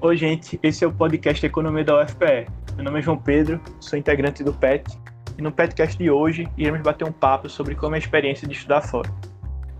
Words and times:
Oi, 0.00 0.16
gente, 0.16 0.60
esse 0.62 0.84
é 0.84 0.86
o 0.86 0.92
podcast 0.92 1.44
Economia 1.44 1.82
da 1.82 2.00
UFPE. 2.00 2.46
Meu 2.76 2.84
nome 2.84 3.00
é 3.00 3.02
João 3.02 3.18
Pedro, 3.18 3.60
sou 3.80 3.98
integrante 3.98 4.44
do 4.44 4.52
PET, 4.52 4.96
e 5.36 5.42
no 5.42 5.50
PETcast 5.50 5.98
de 5.98 6.08
hoje 6.08 6.46
iremos 6.56 6.82
bater 6.82 7.04
um 7.04 7.10
papo 7.10 7.50
sobre 7.50 7.74
como 7.74 7.96
é 7.96 7.98
a 7.98 7.98
experiência 7.98 8.46
de 8.46 8.54
estudar 8.54 8.80
fora. 8.80 9.12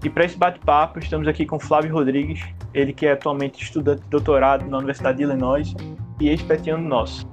E 0.03 0.11
para 0.11 0.25
esse 0.25 0.37
bate-papo, 0.37 0.99
estamos 0.99 1.29
aqui 1.29 1.47
com 1.47 1.61
Flávio 1.61 1.93
Rodrigues, 1.93 2.41
ele 2.75 2.93
que 2.93 3.07
é 3.07 3.13
atualmente 3.13 3.63
estudante 3.63 4.03
de 4.03 4.09
doutorado 4.09 4.69
na 4.69 4.79
Universidade 4.79 5.19
de 5.19 5.23
Illinois 5.23 5.73
e 6.21 6.29
ex-petiano 6.29 6.83
nosso. 6.83 7.25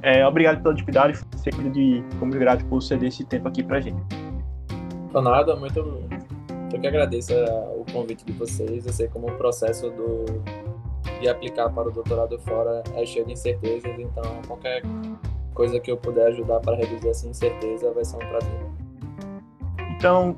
É, 0.00 0.24
obrigado 0.24 0.62
pela 0.62 0.72
disponibilidade, 0.72 1.18
sempre 1.38 1.68
de 1.70 2.04
como 2.20 2.30
grato 2.30 2.64
por 2.66 2.80
ceder 2.80 3.08
esse 3.08 3.24
tempo 3.24 3.48
aqui 3.48 3.60
para 3.60 3.78
a 3.78 3.80
gente. 3.80 4.00
Por 5.10 5.20
nada, 5.20 5.56
muito. 5.56 5.80
Eu 6.72 6.80
que 6.80 6.86
agradeço 6.86 7.32
é, 7.32 7.44
o 7.76 7.84
convite 7.92 8.24
de 8.24 8.32
vocês. 8.34 8.86
Eu 8.86 8.92
sei 8.92 9.08
como 9.08 9.26
o 9.26 9.32
processo 9.32 9.90
do 9.90 10.24
de 11.24 11.30
aplicar 11.30 11.70
para 11.70 11.88
o 11.88 11.90
doutorado 11.90 12.38
fora 12.40 12.84
é 12.94 13.06
cheio 13.06 13.24
de 13.24 13.32
incertezas, 13.32 13.98
então 13.98 14.42
qualquer 14.46 14.82
coisa 15.54 15.80
que 15.80 15.90
eu 15.90 15.96
puder 15.96 16.26
ajudar 16.26 16.60
para 16.60 16.76
reduzir 16.76 17.08
essa 17.08 17.26
incerteza 17.26 17.90
vai 17.92 18.04
ser 18.04 18.16
um 18.16 18.28
prazer. 18.28 18.60
Então, 19.96 20.36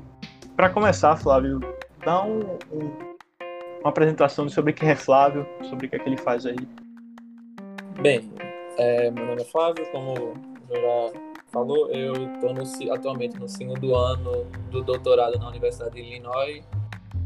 para 0.55 0.69
começar, 0.69 1.17
Flávio, 1.17 1.59
dá 2.05 2.23
um, 2.23 2.39
um, 2.71 3.15
uma 3.81 3.89
apresentação 3.89 4.47
sobre 4.47 4.71
quem 4.71 4.89
é 4.89 4.95
Flávio, 4.95 5.45
sobre 5.63 5.87
o 5.87 5.89
que 5.89 5.97
é 5.97 5.99
que 5.99 6.07
ele 6.07 6.17
faz 6.17 6.45
aí. 6.45 6.55
Bem, 7.99 8.31
é, 8.77 9.11
meu 9.11 9.25
nome 9.25 9.41
é 9.41 9.45
Flávio, 9.45 9.85
como 9.91 10.35
já 10.69 11.11
falou, 11.51 11.89
eu 11.91 12.13
estou 12.13 12.93
atualmente 12.93 13.37
no 13.37 13.49
segundo 13.49 13.93
ano 13.93 14.45
do 14.71 14.81
doutorado 14.81 15.37
na 15.37 15.49
Universidade 15.49 15.95
de 15.95 16.01
Illinois. 16.01 16.63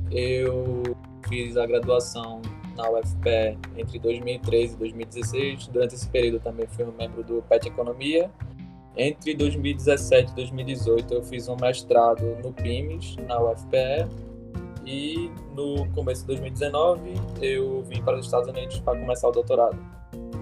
Eu 0.09 0.81
fiz 1.29 1.55
a 1.57 1.67
graduação 1.67 2.41
na 2.75 2.89
UFPE 2.89 3.57
entre 3.77 3.99
2013 3.99 4.75
e 4.75 4.77
2016. 4.77 5.67
Durante 5.67 5.95
esse 5.95 6.07
período 6.09 6.39
também 6.41 6.67
fui 6.67 6.85
um 6.85 6.91
membro 6.97 7.23
do 7.23 7.41
PET 7.43 7.67
Economia. 7.67 8.29
Entre 8.97 9.33
2017 9.33 10.31
e 10.31 10.35
2018 10.35 11.13
eu 11.13 11.23
fiz 11.23 11.47
um 11.47 11.55
mestrado 11.55 12.37
no 12.43 12.51
PIMES, 12.51 13.15
na 13.27 13.41
UFPE. 13.41 14.07
E 14.85 15.31
no 15.55 15.87
começo 15.93 16.21
de 16.21 16.27
2019 16.27 17.13
eu 17.41 17.83
vim 17.83 18.01
para 18.01 18.17
os 18.17 18.25
Estados 18.25 18.47
Unidos 18.47 18.79
para 18.79 18.99
começar 18.99 19.27
o 19.27 19.31
doutorado. 19.31 19.77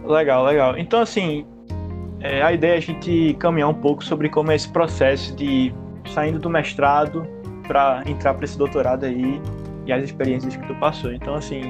Legal, 0.05 0.45
legal. 0.45 0.77
Então, 0.77 1.01
assim, 1.01 1.45
é, 2.21 2.41
a 2.41 2.51
ideia 2.51 2.73
é 2.73 2.77
a 2.77 2.81
gente 2.81 3.35
caminhar 3.39 3.69
um 3.69 3.73
pouco 3.73 4.03
sobre 4.03 4.29
como 4.29 4.51
é 4.51 4.55
esse 4.55 4.69
processo 4.69 5.35
de 5.35 5.73
saindo 6.13 6.39
do 6.39 6.49
mestrado 6.49 7.27
para 7.67 8.03
entrar 8.07 8.33
para 8.33 8.45
esse 8.45 8.57
doutorado 8.57 9.05
aí 9.05 9.39
e 9.85 9.91
as 9.91 10.03
experiências 10.03 10.55
que 10.55 10.67
tu 10.67 10.75
passou. 10.75 11.13
Então, 11.13 11.35
assim, 11.35 11.61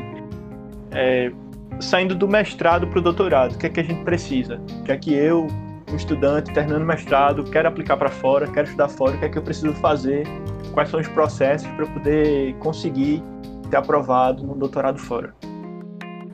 é, 0.92 1.32
saindo 1.80 2.16
do 2.16 2.28
mestrado 2.28 2.88
para 2.88 3.00
o 3.00 3.02
doutorado, 3.02 3.56
o 3.56 3.58
que 3.58 3.68
é 3.68 3.70
que 3.70 3.80
a 3.80 3.84
gente 3.84 4.04
precisa? 4.04 4.62
O 4.80 4.84
que 4.84 4.92
é 4.92 4.98
que 4.98 5.14
eu, 5.14 5.48
um 5.92 5.96
estudante 5.96 6.52
terminando 6.54 6.86
mestrado, 6.86 7.44
quero 7.46 7.68
aplicar 7.68 7.98
para 7.98 8.10
fora, 8.10 8.48
quero 8.48 8.66
estudar 8.66 8.90
fora, 8.90 9.16
o 9.16 9.20
que 9.20 9.26
é 9.26 9.30
que 9.30 9.38
eu 9.38 9.44
preciso 9.44 9.74
fazer? 9.76 10.28
Quais 10.74 10.90
são 10.90 11.00
os 11.00 11.08
processos 11.08 11.68
para 11.72 11.86
poder 11.88 12.54
conseguir 12.56 13.24
ter 13.70 13.78
aprovado 13.78 14.46
no 14.46 14.56
doutorado 14.56 15.00
fora? 15.00 15.34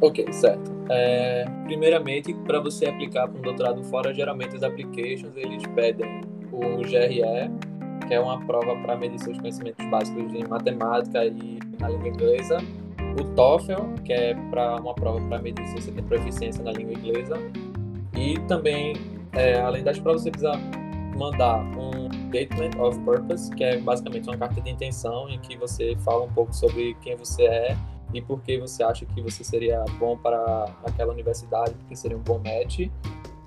Ok, 0.02 0.32
certo. 0.32 0.76
É, 0.90 1.46
primeiramente, 1.64 2.34
para 2.46 2.60
você 2.60 2.86
aplicar 2.86 3.28
para 3.28 3.40
um 3.40 3.42
doutorado 3.42 3.84
fora, 3.86 4.14
geralmente 4.14 4.56
os 4.56 4.64
applications 4.64 5.36
eles 5.36 5.64
pedem 5.74 6.22
o 6.52 6.78
GRE, 6.82 7.50
que 8.08 8.14
é 8.14 8.20
uma 8.20 8.40
prova 8.46 8.76
para 8.82 8.96
medir 8.96 9.20
seus 9.20 9.38
conhecimentos 9.40 9.84
básicos 9.88 10.34
em 10.34 10.46
matemática 10.48 11.26
e 11.26 11.60
na 11.80 11.90
língua 11.90 12.10
inglesa, 12.10 12.58
o 13.20 13.24
TOEFL, 13.36 14.02
que 14.04 14.14
é 14.14 14.36
para 14.50 14.76
uma 14.78 14.94
prova 14.94 15.20
para 15.28 15.40
medir 15.42 15.66
se 15.68 15.76
você 15.76 15.92
tem 15.92 16.04
proficiência 16.04 16.64
na 16.64 16.72
língua 16.72 16.94
inglesa, 16.94 17.38
e 18.16 18.40
também, 18.48 18.96
é, 19.34 19.60
além 19.60 19.84
das 19.84 20.00
provas, 20.00 20.24
você 20.24 20.32
precisa 20.32 20.54
mandar 21.18 21.60
um 21.78 22.10
Statement 22.28 22.80
of 22.80 23.00
Purpose, 23.02 23.50
que 23.56 23.64
é 23.64 23.78
basicamente 23.80 24.28
uma 24.28 24.38
carta 24.38 24.60
de 24.60 24.70
intenção 24.70 25.30
em 25.30 25.40
que 25.40 25.58
você 25.58 25.96
fala 26.04 26.24
um 26.24 26.32
pouco 26.32 26.54
sobre 26.54 26.96
quem 26.96 27.16
você 27.16 27.44
é 27.44 27.78
e 28.14 28.22
por 28.22 28.42
que 28.42 28.58
você 28.58 28.84
acha 28.84 29.06
que 29.06 29.22
você 29.22 29.44
seria 29.44 29.84
bom 30.00 30.18
para 30.18 30.66
aquela 30.84 31.14
universidade, 31.14 31.74
porque 31.76 31.96
seria 31.96 32.18
um 32.18 32.22
bom 32.22 32.40
match. 32.40 32.90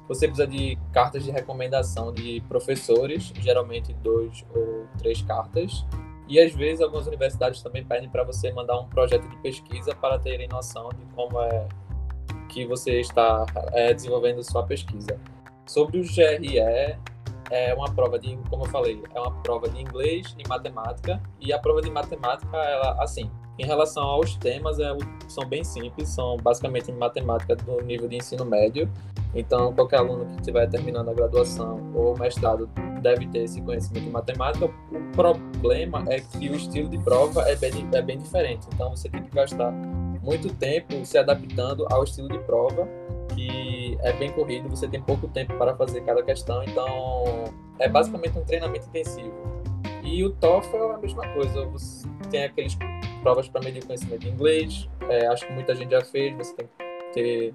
Você 0.09 0.27
precisa 0.27 0.47
de 0.47 0.79
cartas 0.93 1.23
de 1.23 1.31
recomendação 1.31 2.12
de 2.12 2.43
professores, 2.49 3.33
geralmente 3.41 3.93
dois 4.03 4.45
ou 4.55 4.87
três 4.97 5.21
cartas, 5.21 5.85
e 6.28 6.39
às 6.39 6.55
vezes 6.55 6.81
algumas 6.81 7.06
universidades 7.06 7.62
também 7.62 7.84
pedem 7.84 8.09
para 8.09 8.22
você 8.22 8.53
mandar 8.53 8.78
um 8.78 8.89
projeto 8.89 9.28
de 9.28 9.37
pesquisa 9.39 9.94
para 9.94 10.19
terem 10.19 10.49
noção 10.49 10.91
de 10.91 11.05
como 11.15 11.41
é 11.41 11.66
que 12.49 12.66
você 12.66 13.00
está 13.00 13.47
é, 13.72 13.94
desenvolvendo 13.94 14.43
sua 14.43 14.65
pesquisa. 14.65 15.19
Sobre 15.67 16.00
o 16.00 16.03
GRE, 16.03 16.59
é 17.50 17.75
uma 17.75 17.91
prova 17.93 18.19
de, 18.19 18.37
como 18.50 18.65
eu 18.65 18.69
falei, 18.69 19.03
é 19.15 19.21
uma 19.21 19.31
prova 19.43 19.69
de 19.69 19.81
inglês 19.81 20.34
e 20.38 20.47
matemática. 20.49 21.21
E 21.41 21.53
a 21.53 21.59
prova 21.59 21.81
de 21.81 21.91
matemática, 21.91 22.56
ela, 22.56 23.03
assim, 23.03 23.31
em 23.59 23.67
relação 23.67 24.05
aos 24.05 24.37
temas, 24.37 24.79
é, 24.79 24.97
são 25.27 25.45
bem 25.49 25.65
simples, 25.65 26.09
são 26.09 26.37
basicamente 26.37 26.93
matemática 26.93 27.57
do 27.57 27.81
nível 27.83 28.09
de 28.09 28.17
ensino 28.17 28.45
médio. 28.45 28.89
Então, 29.35 29.75
qualquer 29.75 29.99
aluno 29.99 30.27
que 30.27 30.41
estiver 30.41 30.69
terminando 30.69 31.11
a 31.11 31.13
graduação 31.13 31.93
ou 31.95 32.17
mestrado 32.17 32.71
deve 33.03 33.27
ter 33.27 33.41
esse 33.41 33.61
conhecimento 33.61 34.05
de 34.05 34.11
matemática. 34.11 34.67
O 34.67 35.13
problema 35.13 36.05
é 36.09 36.21
que 36.21 36.49
o 36.49 36.55
estilo 36.55 36.89
de 36.89 36.99
prova 36.99 37.43
é 37.43 37.57
bem, 37.57 37.89
é 37.93 38.03
bem 38.03 38.19
diferente. 38.19 38.67
Então, 38.73 38.91
você 38.91 39.09
tem 39.09 39.23
que 39.23 39.35
gastar 39.35 39.73
muito 40.23 40.53
tempo 40.55 41.05
se 41.05 41.19
adaptando 41.19 41.87
ao 41.91 42.05
estilo 42.05 42.29
de 42.29 42.39
prova, 42.41 42.89
que 43.35 43.99
é 44.03 44.13
bem 44.13 44.31
corrido, 44.33 44.69
você 44.69 44.87
tem 44.87 45.01
pouco 45.01 45.29
tempo 45.29 45.57
para 45.59 45.75
fazer 45.77 46.01
cada 46.03 46.23
questão. 46.23 46.63
Então, 46.63 47.25
é 47.79 47.89
basicamente 47.89 48.39
um 48.39 48.45
treinamento 48.45 48.87
intensivo. 48.87 49.33
E 50.03 50.25
o 50.25 50.31
TOEFL 50.31 50.77
é 50.77 50.95
a 50.95 50.99
mesma 50.99 51.29
coisa. 51.35 51.67
Você 51.67 52.09
tem 52.31 52.45
aqueles 52.45 52.77
provas 53.28 53.47
para 53.47 53.62
medir 53.62 53.84
conhecimento 53.84 54.21
de 54.21 54.28
inglês. 54.31 54.89
É, 55.06 55.27
acho 55.27 55.47
que 55.47 55.53
muita 55.53 55.75
gente 55.75 55.91
já 55.91 56.00
fez. 56.00 56.34
Você 56.39 56.55
tem 56.55 56.66
que 56.66 57.12
ter 57.12 57.55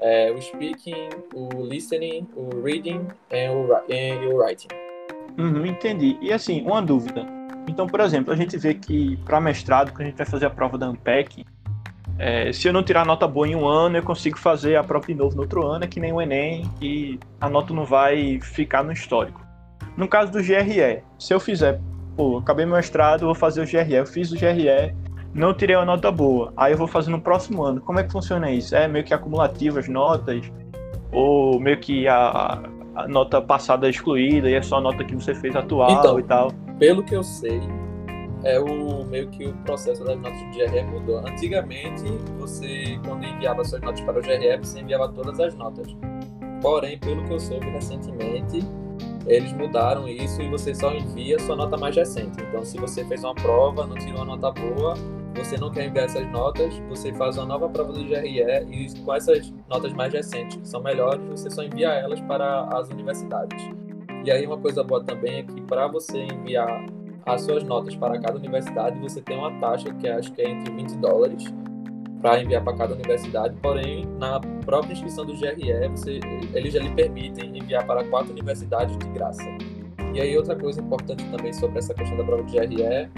é, 0.00 0.32
o 0.32 0.42
speaking, 0.42 1.08
o 1.32 1.64
listening, 1.64 2.26
o 2.34 2.60
reading 2.62 3.06
e 3.30 3.48
o, 4.26 4.38
writing. 4.38 4.68
Uhum, 5.38 5.64
entendi. 5.64 6.18
E 6.20 6.32
assim, 6.32 6.62
uma 6.62 6.82
dúvida. 6.82 7.24
Então, 7.68 7.86
por 7.86 8.00
exemplo, 8.00 8.32
a 8.32 8.36
gente 8.36 8.58
vê 8.58 8.74
que 8.74 9.16
para 9.18 9.40
mestrado, 9.40 9.92
quando 9.92 10.00
a 10.00 10.04
gente 10.06 10.16
vai 10.16 10.26
fazer 10.26 10.46
a 10.46 10.50
prova 10.50 10.76
da 10.76 10.86
ANPEC, 10.86 11.46
é, 12.18 12.52
se 12.52 12.66
eu 12.66 12.72
não 12.72 12.82
tirar 12.82 13.06
nota 13.06 13.28
boa 13.28 13.46
em 13.46 13.54
um 13.54 13.64
ano, 13.64 13.96
eu 13.96 14.02
consigo 14.02 14.36
fazer 14.36 14.74
a 14.74 14.82
prova 14.82 15.06
de 15.06 15.14
novo 15.14 15.36
no 15.36 15.42
outro 15.42 15.64
ano, 15.64 15.84
é 15.84 15.86
que 15.86 16.00
nem 16.00 16.12
o 16.12 16.20
Enem, 16.20 16.68
e 16.80 17.20
a 17.40 17.48
nota 17.48 17.72
não 17.72 17.84
vai 17.84 18.40
ficar 18.40 18.82
no 18.82 18.90
histórico. 18.90 19.40
No 19.96 20.08
caso 20.08 20.32
do 20.32 20.42
GRE, 20.42 21.04
se 21.20 21.32
eu 21.32 21.38
fizer, 21.38 21.80
pô, 22.16 22.38
acabei 22.38 22.64
meu 22.64 22.76
mestrado, 22.76 23.26
vou 23.26 23.34
fazer 23.34 23.62
o 23.62 23.66
GRE, 23.66 23.94
eu 23.94 24.06
fiz 24.06 24.32
o 24.32 24.36
GRE, 24.36 24.94
não 25.34 25.54
tirei 25.54 25.76
uma 25.76 25.84
nota 25.84 26.10
boa. 26.10 26.52
Aí 26.56 26.72
eu 26.72 26.78
vou 26.78 26.86
fazer 26.86 27.10
no 27.10 27.20
próximo 27.20 27.62
ano. 27.62 27.80
Como 27.80 27.98
é 27.98 28.04
que 28.04 28.12
funciona 28.12 28.50
isso? 28.50 28.74
É 28.76 28.86
meio 28.86 29.04
que 29.04 29.14
acumulativo 29.14 29.78
as 29.78 29.88
notas? 29.88 30.50
Ou 31.10 31.58
meio 31.58 31.78
que 31.78 32.06
a, 32.06 32.62
a 32.94 33.08
nota 33.08 33.40
passada 33.40 33.86
é 33.86 33.90
excluída 33.90 34.48
e 34.48 34.54
é 34.54 34.62
só 34.62 34.76
a 34.76 34.80
nota 34.80 35.04
que 35.04 35.14
você 35.14 35.34
fez 35.34 35.56
atual 35.56 35.90
então, 35.90 36.18
e 36.18 36.22
tal? 36.22 36.50
Pelo 36.78 37.02
que 37.02 37.14
eu 37.14 37.22
sei, 37.22 37.60
é 38.44 38.58
o 38.58 39.04
meio 39.04 39.28
que 39.28 39.46
o 39.46 39.54
processo 39.64 40.04
das 40.04 40.18
notas 40.18 40.40
do 40.40 40.50
GRE 40.50 40.82
mudou. 40.84 41.18
Antigamente, 41.18 42.04
você, 42.38 42.98
quando 43.06 43.24
enviava 43.24 43.64
suas 43.64 43.80
notas 43.80 44.00
para 44.02 44.18
o 44.18 44.22
GRE, 44.22 44.58
você 44.58 44.80
enviava 44.80 45.08
todas 45.08 45.38
as 45.40 45.54
notas. 45.54 45.86
Porém, 46.60 46.98
pelo 46.98 47.24
que 47.24 47.32
eu 47.32 47.40
soube 47.40 47.68
recentemente, 47.70 48.60
eles 49.26 49.52
mudaram 49.52 50.08
isso 50.08 50.40
e 50.42 50.48
você 50.48 50.74
só 50.74 50.92
envia 50.92 51.38
sua 51.40 51.56
nota 51.56 51.76
mais 51.76 51.94
recente. 51.96 52.42
Então, 52.42 52.64
se 52.64 52.78
você 52.78 53.04
fez 53.04 53.22
uma 53.22 53.34
prova, 53.34 53.86
não 53.86 53.96
tirou 53.96 54.16
uma 54.16 54.36
nota 54.36 54.50
boa, 54.50 54.94
você 55.34 55.56
não 55.56 55.70
quer 55.70 55.86
enviar 55.86 56.06
essas 56.06 56.30
notas, 56.30 56.74
você 56.88 57.12
faz 57.12 57.36
uma 57.36 57.46
nova 57.46 57.68
prova 57.68 57.92
do 57.92 58.04
GRE 58.04 58.38
e 58.38 59.00
com 59.00 59.14
essas 59.14 59.52
notas 59.68 59.92
mais 59.92 60.12
recentes, 60.12 60.56
que 60.56 60.68
são 60.68 60.82
melhores, 60.82 61.22
você 61.26 61.50
só 61.50 61.62
envia 61.62 61.88
elas 61.88 62.20
para 62.22 62.64
as 62.76 62.88
universidades. 62.90 63.70
E 64.24 64.30
aí 64.30 64.46
uma 64.46 64.58
coisa 64.58 64.84
boa 64.84 65.02
também 65.02 65.38
é 65.38 65.42
que 65.42 65.60
para 65.62 65.86
você 65.86 66.18
enviar 66.18 66.84
as 67.24 67.42
suas 67.42 67.62
notas 67.62 67.94
para 67.94 68.20
cada 68.20 68.36
universidade, 68.36 68.98
você 68.98 69.20
tem 69.20 69.38
uma 69.38 69.52
taxa 69.60 69.92
que 69.94 70.08
acho 70.08 70.32
que 70.32 70.42
é 70.42 70.50
entre 70.50 70.72
20 70.74 70.96
dólares 70.98 71.52
para 72.22 72.40
enviar 72.40 72.62
para 72.62 72.76
cada 72.76 72.94
universidade, 72.94 73.56
porém, 73.60 74.06
na 74.16 74.40
própria 74.64 74.92
inscrição 74.92 75.26
do 75.26 75.34
GRE, 75.36 75.88
você, 75.88 76.20
eles 76.54 76.72
já 76.72 76.80
lhe 76.80 76.90
permitem 76.90 77.58
enviar 77.58 77.84
para 77.84 78.04
quatro 78.04 78.30
universidades 78.30 78.96
de 78.96 79.08
graça. 79.08 79.42
E 80.14 80.20
aí 80.20 80.36
outra 80.38 80.54
coisa 80.54 80.80
importante 80.80 81.24
também 81.30 81.52
sobre 81.52 81.80
essa 81.80 81.92
questão 81.92 82.16
da 82.16 82.22
prova 82.22 82.44
do 82.44 82.52
GRE 82.52 83.10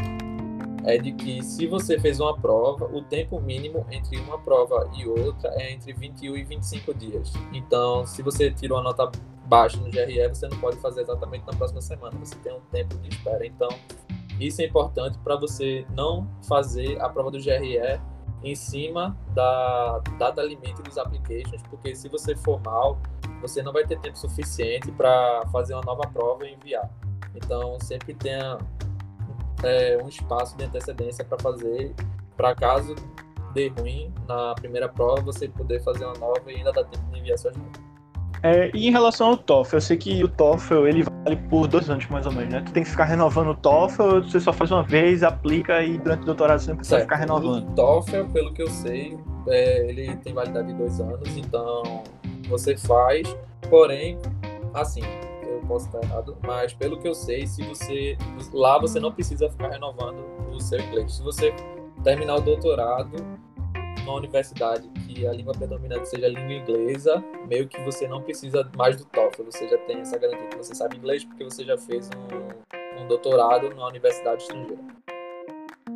é 0.87 0.99
de 0.99 1.13
que 1.13 1.43
se 1.43 1.67
você 1.67 1.99
fez 1.99 2.19
uma 2.19 2.37
prova, 2.37 2.87
o 2.87 3.03
tempo 3.03 3.41
mínimo 3.41 3.87
entre 3.91 4.17
uma 4.19 4.39
prova 4.39 4.91
e 4.97 5.07
outra 5.07 5.51
é 5.55 5.73
entre 5.73 5.93
21 5.93 6.37
e 6.37 6.45
25 6.45 6.95
dias. 6.95 7.33
Então, 7.53 8.07
se 8.07 8.23
você 8.23 8.51
tirou 8.51 8.79
uma 8.79 8.85
nota 8.85 9.11
baixa 9.47 9.77
no 9.79 9.91
GRE, 9.91 10.29
você 10.29 10.49
não 10.49 10.59
pode 10.59 10.77
fazer 10.79 11.03
exatamente 11.03 11.45
na 11.47 11.53
próxima 11.53 11.81
semana, 11.83 12.17
você 12.19 12.37
tem 12.37 12.55
um 12.55 12.61
tempo 12.73 12.97
de 12.99 13.09
espera. 13.09 13.47
Então, 13.47 13.69
isso 14.41 14.63
é 14.63 14.65
importante 14.65 15.19
para 15.19 15.37
você 15.37 15.87
não 15.95 16.29
fazer 16.47 17.01
a 17.01 17.09
prova 17.09 17.31
do 17.31 17.39
GRE 17.39 17.79
em 18.45 18.55
cima 18.55 19.17
da 19.35 20.01
data 20.19 20.43
limite 20.43 20.83
dos 20.83 20.99
applications, 20.99 21.63
porque 21.71 21.95
se 21.95 22.09
você 22.09 22.37
for 22.37 22.61
mal, 22.63 22.99
você 23.41 23.63
não 23.63 23.73
vai 23.73 23.87
ter 23.87 23.99
tempo 24.01 24.19
suficiente 24.19 24.93
para 24.93 25.43
fazer 25.51 25.75
uma 25.75 25.83
nova 25.83 26.07
prova 26.09 26.47
e 26.47 26.55
enviar. 26.55 26.89
Então, 27.35 27.79
sempre 27.81 28.15
tenha 28.15 28.59
é, 29.63 29.99
um 30.03 30.09
espaço 30.09 30.57
de 30.57 30.65
antecedência 30.65 31.25
para 31.25 31.39
fazer, 31.39 31.95
para 32.37 32.55
caso 32.55 32.95
dê 33.55 33.69
ruim 33.69 34.13
na 34.29 34.55
primeira 34.55 34.89
prova, 34.89 35.23
você 35.23 35.49
poder 35.49 35.83
fazer 35.83 36.05
uma 36.05 36.19
nova 36.19 36.43
e 36.53 36.57
ainda 36.57 36.73
dá 36.73 36.85
tempo 36.85 37.05
de 37.11 37.21
enviar 37.21 37.39
suas 37.39 37.57
notas. 37.57 37.83
É, 38.43 38.71
e 38.75 38.89
em 38.89 38.91
relação 38.91 39.31
ao 39.31 39.37
TOEFL, 39.39 39.77
eu 39.77 39.81
sei 39.81 39.97
que 39.97 40.23
o 40.23 40.29
TOEFL 40.29 40.87
ele 40.87 41.05
por 41.49 41.67
dois 41.67 41.89
anos 41.89 42.07
mais 42.09 42.27
ou 42.27 42.33
menos, 42.33 42.53
né? 42.53 42.63
Tu 42.65 42.73
tem 42.73 42.83
que 42.83 42.91
ficar 42.91 43.05
renovando 43.05 43.49
o 43.49 43.55
TOEFL, 43.55 44.21
você 44.21 44.41
só 44.41 44.53
faz 44.53 44.71
uma 44.71 44.83
vez, 44.83 45.23
aplica 45.23 45.83
e 45.83 45.99
durante 45.99 46.23
o 46.23 46.27
doutorado 46.27 46.61
você 46.61 46.71
não 46.71 46.77
precisa 46.77 46.97
certo. 46.97 47.09
ficar 47.09 47.17
renovando. 47.17 47.69
O 47.69 47.75
TOEFL, 47.75 48.25
pelo 48.33 48.53
que 48.53 48.63
eu 48.63 48.69
sei, 48.69 49.19
é, 49.49 49.89
ele 49.89 50.17
tem 50.17 50.35
validade 50.35 50.69
de 50.69 50.75
dois 50.75 51.01
anos, 51.01 51.37
então 51.37 52.03
você 52.49 52.77
faz, 52.77 53.37
porém, 53.71 54.19
assim, 54.75 55.03
eu 55.43 55.61
posso 55.67 55.87
estar 55.87 56.03
errado, 56.03 56.37
mas 56.47 56.73
pelo 56.73 56.99
que 56.99 57.09
eu 57.09 57.15
sei, 57.15 57.47
se 57.47 57.63
você 57.65 58.17
lá 58.53 58.79
você 58.79 59.01
não 59.01 59.13
precisa 59.13 59.49
ficar 59.49 59.69
renovando 59.69 60.23
o 60.53 60.61
seu 60.61 60.81
inglês. 60.81 61.17
Se 61.17 61.23
você 61.23 61.55
terminar 62.03 62.37
o 62.37 62.41
doutorado 62.41 63.17
numa 64.01 64.15
universidade 64.15 64.89
que 65.07 65.27
a 65.27 65.33
língua 65.33 65.53
predominante 65.53 66.09
seja 66.09 66.27
a 66.27 66.29
língua 66.29 66.53
inglesa, 66.53 67.25
meio 67.49 67.69
que 67.69 67.81
você 67.83 68.07
não 68.09 68.23
precisa 68.23 68.69
mais 68.77 68.97
do 68.97 69.05
TOEFL, 69.05 69.45
você 69.45 69.69
já 69.69 69.79
tem 69.79 69.99
essa 69.99 70.19
garantia 70.19 70.49
que 70.49 70.57
você 70.57 70.75
sabe 70.75 70.97
inglês 70.97 71.25
porque 71.25 71.45
você 71.45 71.65
já 71.65 71.77
fez 71.79 72.09
um, 72.11 73.03
um 73.03 73.07
doutorado 73.07 73.71
numa 73.71 73.89
universidade 73.89 74.43
estrangeira. 74.43 74.83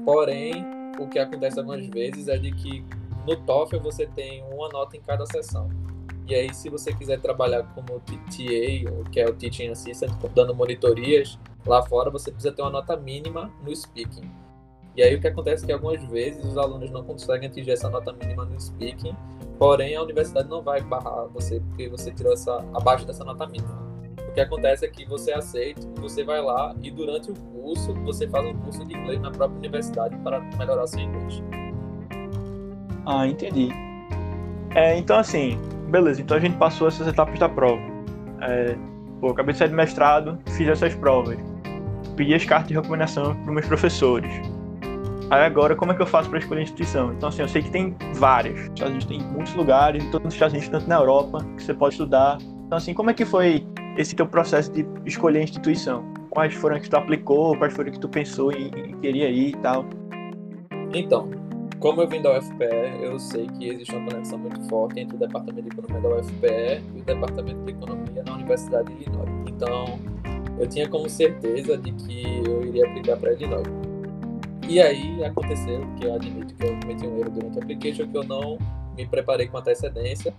Porém, 0.05 0.65
o 0.99 1.09
que 1.09 1.19
acontece 1.19 1.59
algumas 1.59 1.87
vezes 1.87 2.29
é 2.29 2.39
de 2.39 2.51
que 2.53 2.85
no 3.27 3.37
TOEFL 3.37 3.79
você 3.79 4.07
tem 4.07 4.43
uma 4.45 4.69
nota 4.69 4.97
em 4.97 5.01
cada 5.01 5.27
sessão. 5.27 5.69
E 6.27 6.35
aí, 6.35 6.53
se 6.53 6.69
você 6.69 6.93
quiser 6.93 7.21
trabalhar 7.21 7.63
como 7.75 8.01
TA, 8.01 9.11
que 9.11 9.19
é 9.19 9.27
o 9.27 9.35
Teaching 9.35 9.69
Assistant, 9.71 10.13
dando 10.35 10.55
monitorias, 10.55 11.39
lá 11.67 11.83
fora 11.83 12.11
você 12.11 12.31
precisa 12.31 12.55
ter 12.55 12.61
uma 12.61 12.71
nota 12.71 12.97
mínima 12.97 13.51
no 13.63 13.75
speaking. 13.75 14.31
E 14.97 15.03
aí 15.03 15.15
o 15.15 15.21
que 15.21 15.29
acontece 15.29 15.63
é 15.63 15.67
que 15.67 15.73
algumas 15.73 16.03
vezes 16.09 16.45
os 16.45 16.59
alunos 16.59 16.91
não 16.91 17.05
conseguem 17.05 17.49
atingir 17.49 17.71
essa 17.71 17.89
nota 17.89 18.13
mínima 18.13 18.45
no 18.45 18.61
speaking, 18.61 19.15
porém 19.57 19.95
a 19.95 20.03
universidade 20.03 20.49
não 20.49 20.61
vai 20.61 20.81
barrar 20.81 21.27
você 21.33 21.61
porque 21.61 21.89
você 21.89 22.11
tirou 22.11 22.33
essa 22.33 22.65
abaixo 22.75 23.07
dessa 23.07 23.25
nota 23.25 23.47
mínima. 23.47 23.87
O 24.29 24.33
que 24.33 24.41
acontece 24.41 24.85
é 24.85 24.89
que 24.89 25.05
você 25.07 25.33
aceita, 25.33 25.81
você 26.01 26.25
vai 26.25 26.43
lá 26.43 26.75
e 26.83 26.91
durante 26.91 27.31
o 27.31 27.35
curso 27.35 27.95
você 28.03 28.27
faz 28.29 28.45
um 28.47 28.57
curso 28.59 28.85
de 28.85 28.97
inglês 28.97 29.21
na 29.21 29.31
própria 29.31 29.59
universidade 29.59 30.17
para 30.19 30.41
melhorar 30.59 30.87
seu 30.87 31.01
inglês. 31.01 31.43
Ah, 33.07 33.27
entendi. 33.27 33.69
É, 34.75 34.99
então 34.99 35.17
assim, 35.17 35.59
beleza, 35.89 36.21
então 36.21 36.37
a 36.37 36.41
gente 36.41 36.57
passou 36.57 36.89
essas 36.89 37.07
etapas 37.07 37.39
da 37.39 37.49
prova. 37.49 37.83
É, 38.43 38.77
pô, 39.21 39.29
acabei 39.29 39.53
de 39.53 39.59
sair 39.59 39.69
do 39.69 39.77
mestrado, 39.77 40.39
fiz 40.57 40.69
essas 40.69 40.95
provas. 40.97 41.39
Pedi 42.17 42.35
as 42.35 42.45
cartas 42.45 42.69
de 42.69 42.75
recomendação 42.75 43.35
para 43.45 43.53
meus 43.53 43.67
professores 43.67 44.58
Aí 45.31 45.43
agora, 45.43 45.77
como 45.77 45.93
é 45.93 45.95
que 45.95 46.01
eu 46.01 46.07
faço 46.07 46.31
para 46.31 46.39
escolher 46.39 46.61
a 46.61 46.63
instituição? 46.63 47.13
Então, 47.13 47.29
assim, 47.29 47.43
eu 47.43 47.49
sei 47.49 47.63
que 47.63 47.71
tem 47.71 47.95
várias. 48.15 48.59
Estados 48.61 48.89
Unidos 48.89 49.05
tem 49.05 49.21
muitos 49.21 49.55
lugares, 49.55 50.03
em 50.03 50.11
todos 50.11 50.29
os 50.29 50.35
Estados 50.35 50.55
Unidos, 50.55 50.71
tanto 50.71 50.89
na 50.89 50.97
Europa, 50.97 51.45
que 51.57 51.63
você 51.63 51.75
pode 51.75 51.95
estudar. 51.95 52.39
Então, 52.67 52.79
assim, 52.79 52.95
como 52.95 53.11
é 53.11 53.15
que 53.15 53.27
foi 53.27 53.67
esse 53.99 54.17
teu 54.17 54.27
processo 54.27 54.73
de 54.73 54.87
escolher 55.05 55.41
a 55.41 55.43
instituição? 55.43 56.03
Quais 56.31 56.55
foram 56.55 56.77
as 56.77 56.83
que 56.83 56.89
tu 56.89 56.97
aplicou, 56.97 57.57
quais 57.59 57.75
foram 57.75 57.91
as 57.91 57.97
que 57.97 58.01
tu 58.01 58.09
pensou 58.09 58.53
em, 58.53 58.69
em 58.69 58.99
queria 59.01 59.29
ir 59.29 59.51
e 59.51 59.57
tal? 59.59 59.85
Então, 60.95 61.29
como 61.79 62.01
eu 62.01 62.09
vim 62.09 62.23
da 62.23 62.39
UFPE, 62.39 63.03
eu 63.03 63.19
sei 63.19 63.47
que 63.49 63.69
existe 63.69 63.95
uma 63.95 64.11
conexão 64.11 64.39
muito 64.39 64.61
forte 64.69 64.99
entre 64.99 65.15
o 65.17 65.19
Departamento 65.19 65.69
de 65.69 65.77
Economia 65.77 66.09
da 66.09 66.17
UFPE 66.17 66.83
e 66.97 67.01
o 67.01 67.05
Departamento 67.05 67.61
de 67.65 67.73
Economia 67.73 68.23
na 68.27 68.35
Universidade 68.35 68.95
de 68.95 69.03
Illinois. 69.03 69.29
Então, 69.47 69.99
eu 70.59 70.67
tinha 70.67 70.89
como 70.89 71.09
certeza 71.09 71.77
de 71.77 71.93
que 71.93 72.43
eu 72.47 72.65
iria 72.65 72.87
aplicar 72.87 73.19
para 73.19 73.33
Illinois. 73.35 73.88
E 74.69 74.83
aí 74.83 75.25
aconteceu 75.25 75.81
que 75.97 76.05
eu 76.05 76.15
admito 76.15 76.55
que 76.55 76.63
eu 76.63 76.79
cometi 76.79 77.07
um 77.07 77.19
erro 77.19 77.31
durante 77.31 77.59
o 77.59 77.63
application, 77.63 78.07
que 78.07 78.19
eu 78.19 78.25
não 78.25 78.59
me 78.95 79.07
preparei 79.07 79.49
com 79.49 79.57
antecedência. 79.57 80.35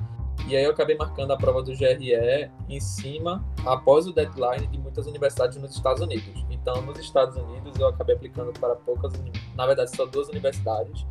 E 0.48 0.56
aí 0.56 0.64
eu 0.64 0.70
acabei 0.70 0.96
marcando 0.96 1.32
a 1.32 1.38
prova 1.38 1.64
do 1.64 1.76
GRE 1.76 2.52
em 2.70 2.80
cima, 2.80 3.44
após 3.66 4.06
o 4.06 4.14
deadline 4.14 4.68
de 4.68 4.78
muitas 4.78 5.08
universidades 5.08 5.58
nos 5.58 5.76
Estados 5.76 6.04
Unidos. 6.04 6.46
Então, 6.52 6.80
nos 6.84 7.00
Estados 7.00 7.36
Unidos, 7.38 7.80
eu 7.80 7.88
acabei 7.88 8.16
aplicando 8.16 8.54
para 8.54 8.76
poucas, 8.76 9.14
na 9.56 9.66
verdade, 9.66 9.96
só 9.96 10.06
duas 10.06 10.30
universidades, 10.30 11.08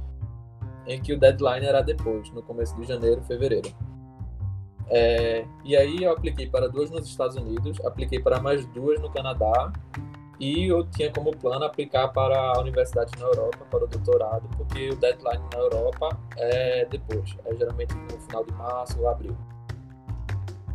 em 0.86 1.00
que 1.02 1.12
o 1.12 1.18
deadline 1.18 1.66
era 1.66 1.82
depois, 1.82 2.30
no 2.30 2.42
começo 2.42 2.76
de 2.76 2.86
janeiro, 2.86 3.20
fevereiro. 3.22 3.68
É, 4.90 5.44
e 5.64 5.76
aí 5.76 6.04
eu 6.04 6.12
apliquei 6.12 6.48
para 6.48 6.68
duas 6.68 6.88
nos 6.88 7.06
Estados 7.08 7.36
Unidos, 7.36 7.84
apliquei 7.84 8.20
para 8.20 8.40
mais 8.40 8.64
duas 8.66 9.00
no 9.00 9.10
Canadá 9.10 9.72
e 10.38 10.66
eu 10.66 10.84
tinha 10.90 11.10
como 11.12 11.36
plano 11.36 11.64
aplicar 11.64 12.08
para 12.08 12.52
a 12.52 12.60
universidade 12.60 13.10
na 13.18 13.26
Europa, 13.26 13.58
para 13.70 13.84
o 13.84 13.86
doutorado, 13.86 14.48
porque 14.56 14.90
o 14.90 14.96
deadline 14.96 15.42
na 15.52 15.58
Europa 15.58 16.16
é 16.36 16.84
depois, 16.84 17.36
é 17.44 17.54
geralmente 17.54 17.94
no 17.94 18.20
final 18.20 18.44
de 18.44 18.52
março 18.52 19.00
ou 19.00 19.08
abril. 19.08 19.36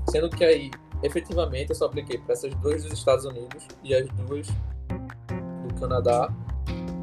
Sendo 0.09 0.29
que 0.29 0.43
aí, 0.43 0.69
efetivamente, 1.01 1.69
eu 1.69 1.75
só 1.75 1.85
apliquei 1.85 2.17
para 2.17 2.33
essas 2.33 2.53
duas 2.55 2.83
dos 2.83 2.93
Estados 2.93 3.25
Unidos 3.25 3.67
e 3.83 3.95
as 3.95 4.07
duas 4.09 4.47
do 4.47 5.79
Canadá, 5.79 6.29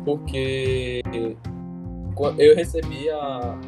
porque 0.05 1.03
eu 2.39 2.55
recebi 2.55 3.09
a, 3.09 3.59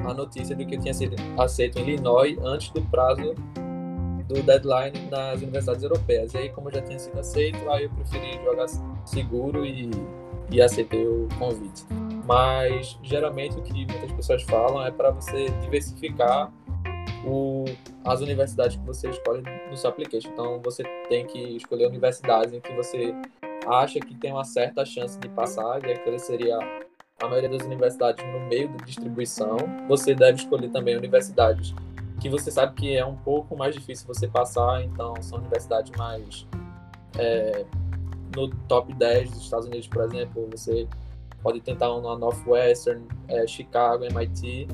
a 0.00 0.14
notícia 0.14 0.54
de 0.54 0.66
que 0.66 0.74
eu 0.74 0.80
tinha 0.80 0.92
sido 0.92 1.16
aceito 1.38 1.78
em 1.78 1.82
Illinois 1.82 2.36
antes 2.42 2.70
do 2.70 2.82
prazo 2.82 3.34
do 4.28 4.42
deadline 4.42 5.08
nas 5.10 5.40
universidades 5.40 5.82
europeias. 5.82 6.34
E 6.34 6.38
aí, 6.38 6.48
como 6.50 6.70
já 6.70 6.82
tinha 6.82 6.98
sido 6.98 7.18
aceito, 7.18 7.68
aí 7.70 7.84
eu 7.84 7.90
preferi 7.90 8.42
jogar 8.44 8.66
seguro 9.04 9.64
e, 9.64 9.90
e 10.50 10.60
aceitei 10.60 11.06
o 11.06 11.28
convite. 11.38 11.84
Mas 12.24 12.98
geralmente 13.02 13.56
o 13.56 13.62
que 13.62 13.72
muitas 13.72 14.12
pessoas 14.12 14.42
falam 14.42 14.84
é 14.84 14.90
para 14.90 15.10
você 15.10 15.48
diversificar 15.60 16.52
o, 17.24 17.64
as 18.04 18.20
universidades 18.20 18.76
que 18.76 18.84
você 18.84 19.10
escolhe 19.10 19.42
no 19.70 19.76
seu 19.76 19.90
application. 19.90 20.30
Então 20.32 20.60
você 20.62 20.82
tem 21.08 21.26
que 21.26 21.56
escolher 21.56 21.86
universidades 21.86 22.52
em 22.52 22.60
que 22.60 22.72
você 22.72 23.14
acha 23.66 24.00
que 24.00 24.14
tem 24.14 24.32
uma 24.32 24.44
certa 24.44 24.84
chance 24.84 25.18
de 25.18 25.28
passar, 25.28 25.84
e 25.84 25.92
aquela 25.92 26.18
seria 26.18 26.56
a 27.22 27.28
maioria 27.28 27.48
das 27.48 27.62
universidades 27.62 28.24
no 28.24 28.40
meio 28.46 28.68
da 28.68 28.84
distribuição. 28.84 29.56
Você 29.88 30.14
deve 30.14 30.38
escolher 30.38 30.68
também 30.70 30.96
universidades 30.96 31.74
que 32.20 32.28
você 32.28 32.50
sabe 32.50 32.74
que 32.74 32.96
é 32.96 33.04
um 33.04 33.16
pouco 33.16 33.56
mais 33.56 33.74
difícil 33.74 34.06
você 34.06 34.26
passar, 34.26 34.82
então 34.82 35.14
são 35.20 35.38
universidades 35.38 35.92
mais 35.96 36.46
é, 37.18 37.64
no 38.34 38.48
top 38.68 38.92
10 38.92 39.30
dos 39.30 39.42
Estados 39.42 39.66
Unidos, 39.66 39.88
por 39.88 40.04
exemplo, 40.04 40.48
você 40.50 40.86
pode 41.42 41.60
tentar 41.60 41.92
uma 41.92 42.18
Northwestern, 42.18 43.02
é, 43.28 43.46
Chicago, 43.46 44.04
MIT, 44.04 44.66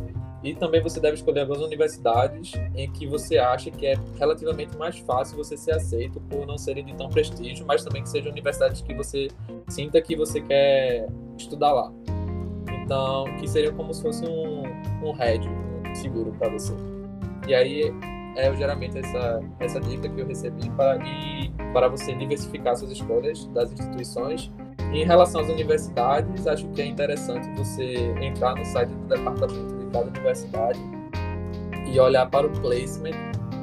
e 0.43 0.55
também 0.55 0.83
você 0.83 0.99
deve 0.99 1.15
escolher 1.15 1.41
algumas 1.41 1.63
universidades 1.63 2.53
em 2.75 2.91
que 2.91 3.07
você 3.07 3.39
acha 3.39 3.71
que 3.71 3.87
é 3.87 3.95
relativamente 4.19 4.77
mais 4.77 4.99
fácil 4.99 5.37
você 5.37 5.57
ser 5.57 5.73
aceito 5.73 6.21
por 6.23 6.47
não 6.47 6.59
serem 6.59 6.85
de 6.85 6.95
tão 6.95 7.09
prestígio, 7.09 7.65
mas 7.65 7.85
também 7.85 8.03
que 8.03 8.09
sejam 8.09 8.33
universidades 8.33 8.81
que 8.81 8.93
você 8.93 9.29
sinta 9.69 10.01
que 10.01 10.17
você 10.17 10.41
quer 10.41 11.09
estudar 11.39 11.73
lá. 11.73 11.93
Então, 12.83 13.25
que 13.39 13.49
seria 13.49 13.71
como 13.73 13.95
se 13.95 14.03
fosse 14.03 14.25
um, 14.25 14.63
um 15.05 15.13
um 15.13 15.95
seguro 15.95 16.33
para 16.33 16.49
você. 16.49 16.92
E 17.47 17.55
aí 17.55 17.93
é 18.37 18.55
geralmente 18.55 18.99
essa, 18.99 19.41
essa 19.61 19.81
dica 19.81 20.09
que 20.09 20.21
eu 20.21 20.27
recebi 20.27 20.71
para, 20.71 20.97
e, 21.07 21.51
para 21.73 21.89
você 21.89 22.15
diversificar 22.15 22.77
suas 22.77 22.93
escolhas 22.93 23.47
das 23.49 23.73
instituições. 23.73 24.51
em 24.93 25.05
relação 25.05 25.41
às 25.41 25.49
universidades, 25.49 26.47
acho 26.47 26.69
que 26.69 26.83
é 26.83 26.87
interessante 26.87 27.49
você 27.57 27.95
entrar 28.21 28.55
no 28.55 28.65
site 28.65 28.91
do 28.91 29.07
departamento 29.07 29.75
de 29.79 29.87
cada 29.87 30.07
universidade 30.07 30.79
e 31.91 31.99
olhar 31.99 32.29
para 32.31 32.47
o 32.47 32.51
placement 32.61 33.17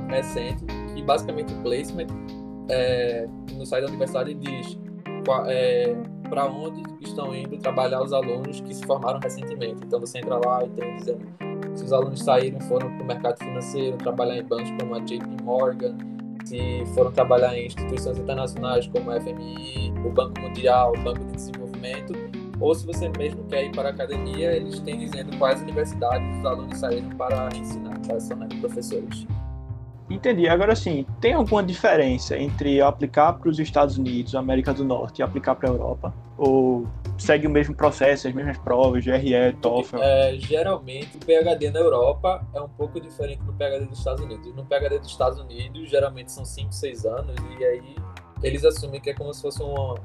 recente, 0.10 0.66
que 0.94 1.04
basicamente 1.04 1.54
o 1.54 1.58
placement 1.62 2.08
é, 2.70 3.28
no 3.54 3.66
site 3.66 3.84
da 3.84 3.90
universidade 3.90 4.34
diz 4.34 4.80
é, 5.48 5.96
para 6.30 6.46
onde 6.46 6.82
estão 7.02 7.36
indo 7.36 7.58
trabalhar 7.58 8.02
os 8.02 8.14
alunos 8.14 8.62
que 8.62 8.74
se 8.74 8.84
formaram 8.86 9.20
recentemente. 9.20 9.84
Então 9.84 10.00
você 10.00 10.20
entra 10.20 10.40
lá 10.44 10.64
e 10.64 10.70
tem 10.70 10.96
dizendo 10.96 11.49
se 11.80 11.86
os 11.86 11.94
alunos 11.94 12.20
saíram 12.20 12.60
foram 12.62 12.90
para 12.90 13.04
o 13.04 13.08
mercado 13.08 13.38
financeiro, 13.40 13.98
trabalhar 13.98 14.38
em 14.38 14.44
bancos 14.44 14.72
como 14.80 14.96
a 14.96 15.00
JP 15.00 15.44
Morgan, 15.44 15.98
se 16.44 16.84
foram 16.94 17.12
trabalhar 17.12 17.56
em 17.58 17.68
instituições 17.68 18.18
internacionais 18.18 18.88
como 18.88 19.10
a 19.12 19.20
FMI, 19.20 19.94
o 20.06 20.10
Banco 20.10 20.40
Mundial, 20.42 20.94
o 20.94 21.02
Banco 21.02 21.20
de 21.26 21.34
Desenvolvimento, 21.34 22.14
ou 22.60 22.76
se 22.76 22.86
você 22.86 23.10
mesmo 23.18 23.44
quer 23.46 23.66
ir 23.66 23.72
para 23.72 23.90
a 23.90 23.92
academia, 23.92 24.52
eles 24.52 24.80
têm 24.82 25.00
dizendo 25.00 25.38
quais 25.38 25.62
universidades 25.62 26.28
os 26.40 26.46
alunos 26.46 26.78
saíram 26.78 27.10
para 27.12 27.50
ensinar, 27.56 27.98
para 28.06 28.20
se 28.20 28.30
tornar 28.30 28.48
professores. 28.60 29.26
Entendi. 30.10 30.50
Agora 30.50 30.76
sim, 30.76 31.06
tem 31.22 31.34
alguma 31.34 31.64
diferença 31.64 32.36
entre 32.38 32.82
aplicar 32.82 33.34
para 33.34 33.48
os 33.48 33.60
Estados 33.60 33.98
Unidos, 33.98 34.34
América 34.34 34.74
do 34.74 34.84
Norte, 34.84 35.20
e 35.20 35.24
aplicar 35.24 35.56
para 35.56 35.70
a 35.70 35.72
Europa? 35.72 36.14
Ou 36.38 36.88
segue 37.20 37.48
o 37.48 37.50
mesmo 37.50 37.76
processo, 37.76 38.28
as 38.28 38.34
mesmas 38.34 38.58
provas, 38.58 39.04
GRE, 39.04 39.54
TOEFL? 39.62 39.98
É, 39.98 40.36
geralmente, 40.38 41.18
o 41.18 41.20
PhD 41.20 41.70
na 41.70 41.80
Europa 41.80 42.46
é 42.54 42.62
um 42.62 42.70
pouco 42.70 43.00
diferente 43.00 43.44
do 43.44 43.54
PhD 43.54 43.86
dos 43.86 44.00
Estados 44.00 44.24
Unidos. 44.24 44.56
No 44.56 44.66
PhD 44.66 45.00
dos 45.00 45.12
Estados 45.12 45.40
Unidos, 45.40 45.90
geralmente 45.90 46.32
são 46.32 46.46
5, 46.46 46.72
6 46.72 47.06
anos, 47.06 47.36
e 47.60 47.66
aí 47.66 47.96
eles 48.42 48.64
assumem 48.64 49.02
que 49.02 49.10
é 49.10 49.14
como 49.14 49.34
se 49.34 49.42
fosse 49.42 49.62
uma, 49.62 49.96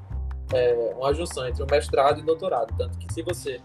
é, 0.53 0.95
uma 0.99 1.15
junção 1.15 1.47
entre 1.47 1.63
o 1.63 1.67
mestrado 1.71 2.19
e 2.19 2.23
o 2.23 2.27
doutorado. 2.27 2.75
Tanto 2.77 2.99
que 2.99 3.13
se 3.13 3.23
você 3.23 3.61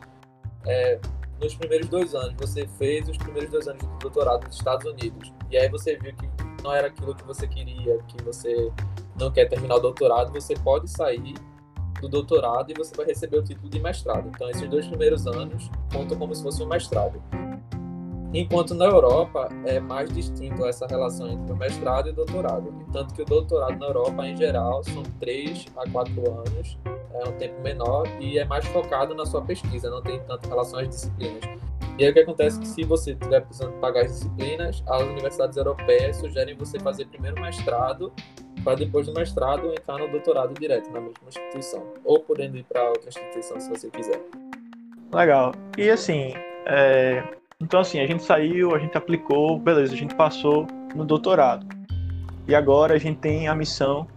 é, 0.66 1.00
nos 1.42 1.56
primeiros 1.56 1.88
dois 1.88 2.14
anos, 2.14 2.36
você 2.38 2.68
fez 2.78 3.08
os 3.08 3.18
primeiros 3.18 3.50
dois 3.50 3.68
anos 3.68 3.82
de 3.82 4.00
doutorado 4.00 4.46
nos 4.46 4.56
Estados 4.56 4.86
Unidos, 4.92 5.34
e 5.50 5.58
aí 5.58 5.70
você 5.70 5.98
viu 5.98 6.14
que 6.14 6.30
não 6.62 6.74
era 6.74 6.88
aquilo 6.88 7.16
que 7.16 7.24
você 7.24 7.48
queria, 7.48 7.98
que 8.08 8.24
você 8.24 8.72
não 9.18 9.32
quer 9.32 9.46
terminar 9.46 9.76
o 9.76 9.80
doutorado, 9.80 10.32
você 10.32 10.54
pode 10.56 10.90
sair 10.90 11.34
do 12.02 12.10
doutorado 12.10 12.72
e 12.72 12.74
você 12.74 12.96
vai 12.96 13.06
receber 13.06 13.38
o 13.38 13.44
título 13.44 13.70
de 13.70 13.80
mestrado. 13.80 14.30
Então, 14.30 14.50
esses 14.50 14.68
dois 14.68 14.88
primeiros 14.88 15.28
anos 15.28 15.70
contam 15.94 16.18
como 16.18 16.34
se 16.34 16.44
fosse 16.44 16.64
um 16.64 16.68
mestrado. 16.68 17.22
Enquanto 18.32 18.76
na 18.76 18.86
Europa 18.86 19.50
é 19.66 19.80
mais 19.80 20.14
distinto 20.14 20.64
essa 20.66 20.86
relação 20.86 21.28
entre 21.30 21.52
o 21.52 21.56
mestrado 21.56 22.10
e 22.10 22.12
o 22.12 22.14
doutorado. 22.14 22.72
Tanto 22.94 23.14
que 23.14 23.24
o 23.24 23.26
doutorado 23.26 23.80
na 23.80 23.88
Europa, 23.88 24.28
em 24.28 24.38
geral, 24.38 24.84
são 24.84 25.02
três 25.20 25.66
a 25.76 25.90
quatro 25.90 26.32
anos, 26.32 26.78
é 27.12 27.28
um 27.28 27.32
tempo 27.34 27.60
menor 27.62 28.08
e 28.20 28.38
é 28.38 28.46
mais 28.46 28.66
focado 28.66 29.16
na 29.16 29.26
sua 29.26 29.42
pesquisa, 29.42 29.90
não 29.90 30.02
tem 30.02 30.20
tanta 30.20 30.48
relação 30.48 30.80
às 30.80 30.88
disciplinas. 30.88 31.44
E 31.98 32.06
aí 32.06 32.12
o 32.12 32.14
que 32.14 32.20
acontece 32.20 32.58
é 32.58 32.62
que 32.62 32.68
se 32.68 32.84
você 32.84 33.12
estiver 33.12 33.42
precisando 33.42 33.74
pagar 33.80 34.06
as 34.06 34.12
disciplinas, 34.14 34.84
as 34.88 35.02
universidades 35.02 35.58
europeias 35.58 36.16
sugerem 36.18 36.56
você 36.56 36.80
fazer 36.80 37.06
primeiro 37.08 37.42
mestrado 37.42 38.14
para 38.64 38.76
depois 38.76 39.08
do 39.08 39.14
mestrado 39.14 39.72
entrar 39.72 39.98
no 39.98 40.08
doutorado 40.08 40.54
direto 40.54 40.92
na 40.92 41.00
mesma 41.00 41.28
instituição, 41.28 41.84
ou 42.04 42.20
podendo 42.20 42.58
ir 42.58 42.64
para 42.64 42.90
outra 42.90 43.10
instituição 43.10 43.60
se 43.60 43.70
você 43.70 43.90
quiser. 43.90 44.22
Legal. 45.12 45.54
E 45.78 45.90
assim, 45.90 46.34
é... 46.66 47.24
então 47.60 47.80
assim, 47.80 48.00
a 48.00 48.06
gente 48.06 48.24
saiu, 48.24 48.76
a 48.76 48.80
gente 48.80 48.98
aplicou, 48.98 49.58
beleza, 49.58 49.94
a 49.94 49.98
gente 49.98 50.16
passou 50.16 50.68
no 50.96 51.06
doutorado. 51.06 51.66
E 52.48 52.56
agora 52.56 52.96
a 52.96 52.98
gente 52.98 53.20
tem 53.20 53.48
a 53.48 53.56
missão 53.56 54.08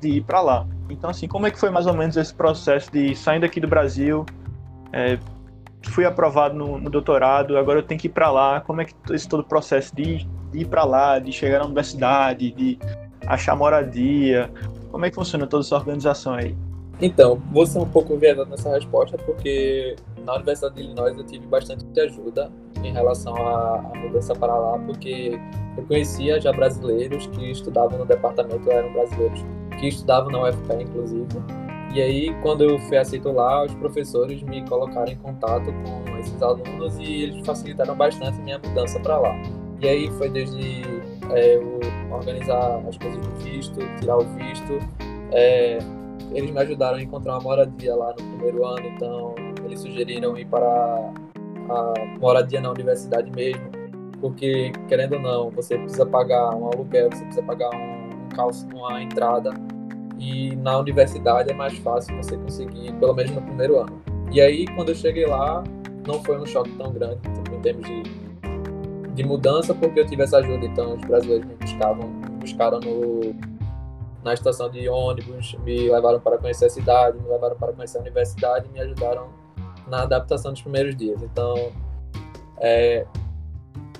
de 0.00 0.08
ir 0.08 0.22
para 0.22 0.40
lá. 0.40 0.66
Então 0.90 1.10
assim, 1.10 1.26
como 1.26 1.46
é 1.46 1.50
que 1.50 1.58
foi 1.58 1.70
mais 1.70 1.86
ou 1.86 1.94
menos 1.94 2.16
esse 2.16 2.34
processo 2.34 2.90
de 2.90 3.14
saindo 3.14 3.46
aqui 3.46 3.60
do 3.60 3.68
Brasil, 3.68 4.26
é... 4.92 5.18
fui 5.86 6.04
aprovado 6.04 6.54
no, 6.54 6.78
no, 6.78 6.90
doutorado, 6.90 7.56
agora 7.56 7.78
eu 7.78 7.82
tenho 7.82 8.00
que 8.00 8.08
ir 8.08 8.10
para 8.10 8.30
lá. 8.30 8.60
Como 8.60 8.80
é 8.80 8.84
que 8.84 8.94
esse 9.10 9.28
todo 9.28 9.40
o 9.40 9.44
processo 9.44 9.94
de, 9.94 10.26
de 10.50 10.58
ir 10.60 10.66
para 10.66 10.84
lá, 10.84 11.18
de 11.18 11.32
chegar 11.32 11.60
na 11.60 11.64
universidade, 11.64 12.50
de 12.52 12.78
achar 13.32 13.56
moradia? 13.56 14.50
Como 14.90 15.04
é 15.04 15.10
que 15.10 15.16
funciona 15.16 15.46
toda 15.46 15.64
essa 15.64 15.74
organização 15.74 16.34
aí? 16.34 16.54
Então, 17.00 17.42
vou 17.50 17.66
ser 17.66 17.78
um 17.78 17.88
pouco 17.88 18.16
viajado 18.16 18.48
nessa 18.50 18.70
resposta, 18.70 19.16
porque 19.18 19.96
na 20.24 20.34
Universidade 20.34 20.74
de 20.74 20.82
Illinois 20.82 21.16
eu 21.16 21.24
tive 21.24 21.46
bastante 21.46 21.84
ajuda 22.00 22.50
em 22.84 22.92
relação 22.92 23.34
à, 23.34 23.90
mudança 23.96 24.34
para 24.34 24.54
lá, 24.54 24.78
porque 24.78 25.38
eu 25.76 25.84
conhecia 25.84 26.40
já 26.40 26.52
brasileiros 26.52 27.26
que 27.28 27.50
estudavam 27.50 27.98
no 27.98 28.04
departamento, 28.04 28.70
eram 28.70 28.92
brasileiros 28.92 29.44
que 29.80 29.88
estudavam 29.88 30.30
na 30.30 30.48
UFP, 30.48 30.82
inclusive. 30.82 31.26
E 31.94 32.00
aí, 32.00 32.34
quando 32.42 32.64
eu 32.64 32.78
fui 32.80 32.96
aceito 32.96 33.32
lá, 33.32 33.64
os 33.64 33.74
professores 33.74 34.42
me 34.42 34.66
colocaram 34.68 35.10
em 35.10 35.16
contato 35.16 35.72
com 36.06 36.18
esses 36.18 36.40
alunos 36.42 36.98
e 36.98 37.24
eles 37.24 37.44
facilitaram 37.44 37.96
bastante 37.96 38.38
a 38.38 38.42
minha 38.42 38.58
mudança 38.58 39.00
para 39.00 39.18
lá. 39.18 39.34
E 39.80 39.88
aí 39.88 40.10
foi 40.12 40.30
desde 40.30 41.02
é, 41.34 41.60
organizar 42.10 42.82
as 42.88 42.96
coisas 42.96 43.18
do 43.20 43.30
visto, 43.36 43.78
tirar 44.00 44.18
o 44.18 44.24
visto. 44.24 44.78
É, 45.32 45.78
eles 46.32 46.50
me 46.50 46.58
ajudaram 46.60 46.98
a 46.98 47.02
encontrar 47.02 47.34
uma 47.34 47.42
moradia 47.42 47.94
lá 47.94 48.10
no 48.10 48.36
primeiro 48.36 48.64
ano, 48.66 48.86
então 48.86 49.34
eles 49.64 49.80
sugeriram 49.80 50.36
ir 50.36 50.46
para 50.46 51.12
a 51.68 51.94
moradia 52.20 52.60
na 52.60 52.70
universidade 52.70 53.30
mesmo, 53.30 53.62
porque 54.20 54.72
querendo 54.88 55.14
ou 55.14 55.20
não, 55.20 55.50
você 55.50 55.78
precisa 55.78 56.06
pagar 56.06 56.54
um 56.54 56.66
aluguel, 56.66 57.10
você 57.12 57.24
precisa 57.24 57.42
pagar 57.42 57.70
um, 57.74 58.28
calço, 58.34 58.66
uma 58.74 59.02
entrada, 59.02 59.52
e 60.18 60.54
na 60.56 60.78
universidade 60.78 61.50
é 61.50 61.54
mais 61.54 61.76
fácil 61.78 62.16
você 62.16 62.36
conseguir, 62.36 62.92
pelo 62.94 63.14
menos 63.14 63.32
no 63.32 63.42
primeiro 63.42 63.78
ano. 63.78 64.00
E 64.30 64.40
aí, 64.40 64.66
quando 64.74 64.90
eu 64.90 64.94
cheguei 64.94 65.26
lá, 65.26 65.62
não 66.06 66.22
foi 66.22 66.38
um 66.38 66.46
choque 66.46 66.70
tão 66.72 66.92
grande 66.92 67.20
em 67.52 67.60
termos 67.60 67.86
de 67.86 68.02
de 69.14 69.24
mudança 69.24 69.74
porque 69.74 70.00
eu 70.00 70.06
tive 70.06 70.22
essa 70.22 70.38
ajuda. 70.38 70.64
Então, 70.64 70.94
os 70.94 71.00
brasileiros 71.02 71.46
me 71.46 71.54
buscavam, 71.54 72.08
me 72.08 72.36
buscaram 72.40 72.80
no, 72.80 73.34
na 74.22 74.34
estação 74.34 74.70
de 74.70 74.88
ônibus, 74.88 75.54
me 75.64 75.90
levaram 75.90 76.20
para 76.20 76.38
conhecer 76.38 76.66
a 76.66 76.70
cidade, 76.70 77.18
me 77.18 77.28
levaram 77.28 77.56
para 77.56 77.72
conhecer 77.72 77.98
a 77.98 78.00
universidade 78.00 78.68
me 78.68 78.80
ajudaram 78.80 79.28
na 79.86 80.02
adaptação 80.02 80.52
dos 80.52 80.62
primeiros 80.62 80.96
dias. 80.96 81.22
Então, 81.22 81.54
é, 82.58 83.04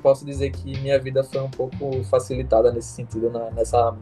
posso 0.03 0.25
dizer 0.25 0.51
que 0.51 0.79
minha 0.81 0.99
vida 0.99 1.23
foi 1.25 1.41
um 1.41 1.51
pouco 1.51 2.03
facilitada 2.05 2.71
nesse 2.73 2.89
sentido, 2.89 3.31
na, 3.31 3.51
nessa 3.51 3.95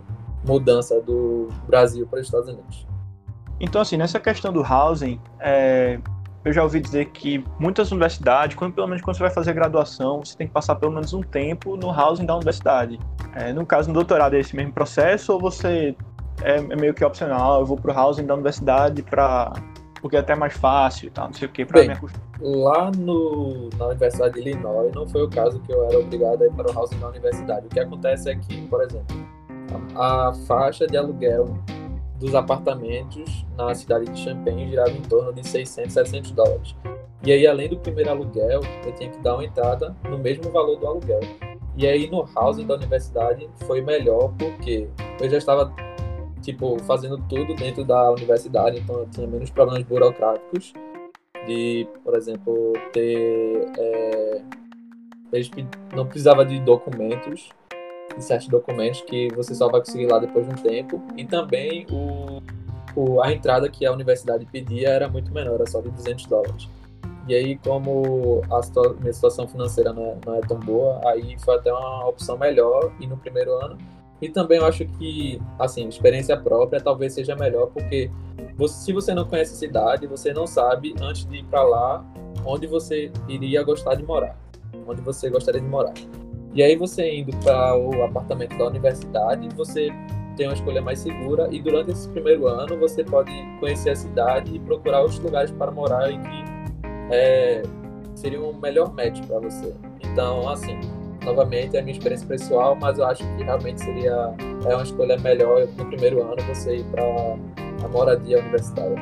mudança 0.45 1.01
do 1.01 1.49
Brasil 1.67 2.07
para 2.07 2.21
os 2.21 2.27
Estados 2.27 2.49
Unidos. 2.49 2.87
Então, 3.59 3.81
assim, 3.81 3.97
nessa 3.97 4.19
questão 4.19 4.53
do 4.53 4.63
housing, 4.63 5.21
é, 5.39 6.01
eu 6.45 6.53
já 6.53 6.63
ouvi 6.63 6.81
dizer 6.81 7.07
que 7.07 7.45
muitas 7.59 7.91
universidades, 7.93 8.57
quando, 8.57 8.73
pelo 8.73 8.87
menos 8.87 9.03
quando 9.03 9.17
você 9.17 9.23
vai 9.23 9.31
fazer 9.31 9.53
graduação, 9.53 10.25
você 10.25 10.37
tem 10.37 10.47
que 10.47 10.53
passar 10.53 10.75
pelo 10.77 10.93
menos 10.93 11.13
um 11.13 11.23
tempo 11.23 11.77
no 11.77 11.89
housing 11.89 12.25
da 12.25 12.35
universidade. 12.35 12.99
É, 13.35 13.53
no 13.53 13.67
caso, 13.67 13.89
no 13.89 13.95
doutorado 13.95 14.35
é 14.35 14.41
esse 14.41 14.57
mesmo 14.57 14.73
processo 14.73 15.35
ou 15.35 15.41
você 15.41 15.95
é, 16.43 16.57
é 16.57 16.77
meio 16.77 16.95
que 16.95 17.05
opcional? 17.05 17.61
Eu 17.61 17.67
vou 17.67 17.77
para 17.77 17.93
o 17.93 17.99
housing 17.99 18.25
da 18.25 18.35
universidade 18.35 19.03
para 19.03 19.53
porque 20.01 20.17
é 20.17 20.21
até 20.21 20.35
mais 20.35 20.55
fácil 20.55 21.09
e 21.09 21.11
tal, 21.11 21.27
não 21.27 21.35
sei 21.35 21.47
o 21.47 21.51
que, 21.51 21.63
para 21.63 21.83
me 21.83 21.93
acostumar. 21.93 22.27
Lá 22.41 22.91
no, 22.91 23.69
na 23.77 23.89
Universidade 23.89 24.33
de 24.33 24.41
Illinois, 24.41 24.91
não 24.95 25.07
foi 25.07 25.25
o 25.25 25.29
caso 25.29 25.61
que 25.61 25.71
eu 25.71 25.85
era 25.85 25.99
obrigado 25.99 26.41
a 26.41 26.47
ir 26.47 26.53
para 26.53 26.73
o 26.73 26.75
housing 26.75 26.99
da 26.99 27.09
universidade. 27.09 27.67
O 27.67 27.69
que 27.69 27.79
acontece 27.79 28.31
é 28.31 28.35
que, 28.35 28.67
por 28.69 28.83
exemplo, 28.83 29.15
a, 29.95 30.29
a 30.29 30.35
faixa 30.47 30.87
de 30.87 30.97
aluguel 30.97 31.55
dos 32.21 32.35
apartamentos 32.35 33.47
na 33.57 33.75
cidade 33.75 34.05
de 34.05 34.21
Champaign 34.21 34.69
girava 34.69 34.91
em 34.91 35.01
torno 35.01 35.33
de 35.33 35.47
600, 35.47 35.93
700 35.93 36.31
dólares. 36.33 36.77
E 37.25 37.33
aí, 37.33 37.47
além 37.47 37.69
do 37.69 37.79
primeiro 37.79 38.11
aluguel, 38.11 38.61
eu 38.85 38.93
tinha 38.95 39.11
que 39.11 39.19
dar 39.21 39.35
uma 39.35 39.45
entrada 39.45 39.97
no 40.09 40.19
mesmo 40.19 40.51
valor 40.51 40.77
do 40.77 40.87
aluguel. 40.87 41.21
E 41.77 41.87
aí, 41.87 42.11
no 42.11 42.29
housing 42.37 42.67
da 42.67 42.75
universidade, 42.75 43.49
foi 43.67 43.81
melhor 43.81 44.33
porque 44.39 44.89
eu 45.19 45.31
já 45.31 45.39
estava, 45.39 45.75
tipo, 46.43 46.79
fazendo 46.85 47.19
tudo 47.29 47.55
dentro 47.55 47.85
da 47.85 48.11
universidade, 48.13 48.79
então 48.79 49.01
eu 49.01 49.07
tinha 49.09 49.27
menos 49.27 49.51
problemas 49.51 49.83
burocráticos 49.83 50.75
de, 51.47 51.89
por 52.05 52.15
exemplo, 52.15 52.73
ter... 52.93 53.67
É, 53.79 54.43
eles 55.33 55.51
não 55.95 56.05
precisava 56.05 56.45
de 56.45 56.59
documentos 56.61 57.51
de 58.17 58.25
certos 58.25 58.49
documentos 58.49 59.01
que 59.03 59.29
você 59.35 59.55
só 59.55 59.69
vai 59.69 59.81
conseguir 59.81 60.07
lá 60.07 60.19
depois 60.19 60.47
de 60.47 60.53
um 60.53 60.57
tempo. 60.57 61.03
E 61.17 61.25
também 61.25 61.87
o, 61.91 62.43
o, 62.95 63.23
a 63.23 63.33
entrada 63.33 63.69
que 63.69 63.87
a 63.87 63.93
universidade 63.93 64.47
pedia 64.47 64.89
era 64.89 65.09
muito 65.09 65.33
menor, 65.33 65.55
era 65.55 65.67
só 65.67 65.81
de 65.81 65.91
200 65.91 66.27
dólares. 66.27 66.69
E 67.29 67.35
aí, 67.35 67.57
como 67.59 68.43
a 68.51 68.63
situa 68.63 68.97
minha 68.99 69.13
situação 69.13 69.47
financeira 69.47 69.93
não 69.93 70.05
é, 70.05 70.17
não 70.27 70.35
é, 70.37 70.41
tão 70.41 70.59
boa, 70.59 71.01
aí 71.07 71.37
foi 71.39 71.55
até 71.55 71.73
uma 71.73 72.09
opção 72.09 72.37
melhor 72.37 72.93
e 72.99 73.07
no 73.07 73.17
primeiro 73.17 73.53
ano. 73.57 73.79
E 74.21 74.29
também 74.29 74.59
eu 74.59 74.67
acho 74.67 74.85
que, 74.85 75.41
assim, 75.59 75.89
experiência 75.89 76.37
própria 76.37 76.81
talvez 76.81 77.15
seja 77.15 77.35
melhor, 77.37 77.69
porque 77.69 78.11
você, 78.57 78.85
se 78.85 78.93
você 78.93 79.15
não 79.15 79.25
conhece 79.25 79.55
a 79.55 79.57
cidade, 79.57 80.07
você 80.07 80.33
não 80.33 80.47
sabe, 80.47 80.95
antes 81.01 81.25
de 81.25 81.37
ir 81.37 81.45
para 81.45 81.63
lá, 81.63 82.05
onde 82.45 82.67
você 82.67 83.11
iria 83.29 83.63
gostar 83.63 83.95
de 83.95 84.03
morar, 84.03 84.37
onde 84.87 85.01
você 85.01 85.31
gostaria 85.31 85.61
de 85.61 85.67
morar. 85.67 85.95
E 86.55 86.63
aí 86.63 86.77
você 86.77 87.19
indo 87.19 87.37
para 87.39 87.77
o 87.77 88.03
apartamento 88.03 88.57
da 88.59 88.67
universidade, 88.67 89.49
você 89.55 89.89
tem 90.37 90.47
uma 90.47 90.55
escolha 90.55 90.83
mais 90.83 90.99
segura 90.99 91.49
e 91.51 91.61
durante 91.61 91.93
esse 91.93 92.09
primeiro 92.09 92.47
ano 92.47 92.79
você 92.79 93.05
pode 93.05 93.31
conhecer 93.61 93.91
a 93.91 93.97
cidade 93.97 94.57
e 94.57 94.59
procurar 94.59 95.01
outros 95.01 95.19
lugares 95.21 95.51
para 95.53 95.71
morar 95.71 96.11
e 96.11 96.19
que 96.19 96.45
é, 97.13 97.63
seria 98.15 98.41
um 98.41 98.53
melhor 98.55 98.93
match 98.95 99.21
para 99.27 99.39
você. 99.39 99.75
Então, 100.03 100.49
assim, 100.49 100.79
novamente 101.25 101.77
é 101.77 101.81
a 101.81 101.83
minha 101.83 101.97
experiência 101.97 102.27
pessoal, 102.27 102.75
mas 102.75 102.99
eu 102.99 103.05
acho 103.05 103.23
que 103.23 103.45
realmente 103.45 103.81
seria 103.81 104.35
é 104.65 104.75
uma 104.75 104.83
escolha 104.83 105.19
melhor 105.19 105.67
no 105.77 105.87
primeiro 105.87 106.23
ano 106.23 106.37
você 106.49 106.77
ir 106.79 106.85
para 106.85 107.05
a 107.85 107.89
moradia 107.89 108.39
universitária. 108.41 108.97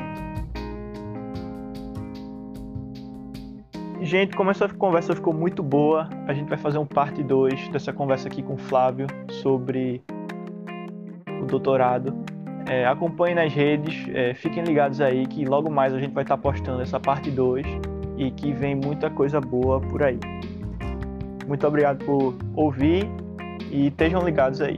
Gente, 4.01 4.35
como 4.35 4.49
essa 4.49 4.67
conversa 4.69 5.13
ficou 5.13 5.33
muito 5.33 5.61
boa, 5.61 6.09
a 6.25 6.33
gente 6.33 6.47
vai 6.47 6.57
fazer 6.57 6.77
um 6.77 6.85
parte 6.85 7.21
2 7.21 7.67
dessa 7.67 7.91
conversa 7.91 8.29
aqui 8.29 8.41
com 8.41 8.53
o 8.53 8.57
Flávio 8.57 9.07
sobre 9.29 10.01
o 11.41 11.45
doutorado. 11.45 12.15
É, 12.65 12.85
acompanhem 12.85 13.35
nas 13.35 13.53
redes, 13.53 14.07
é, 14.13 14.33
fiquem 14.33 14.63
ligados 14.63 15.01
aí 15.01 15.25
que 15.27 15.43
logo 15.43 15.69
mais 15.69 15.93
a 15.93 15.99
gente 15.99 16.13
vai 16.13 16.23
estar 16.23 16.37
postando 16.37 16.81
essa 16.81 16.99
parte 16.99 17.29
2 17.29 17.65
e 18.17 18.31
que 18.31 18.53
vem 18.53 18.75
muita 18.75 19.09
coisa 19.09 19.41
boa 19.41 19.81
por 19.81 20.01
aí. 20.01 20.19
Muito 21.45 21.67
obrigado 21.67 22.05
por 22.05 22.35
ouvir 22.55 23.05
e 23.69 23.87
estejam 23.87 24.21
ligados 24.21 24.61
aí. 24.61 24.77